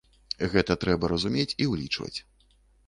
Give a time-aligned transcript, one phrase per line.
[0.53, 2.15] Гэта трэба разумець і ўлічваць.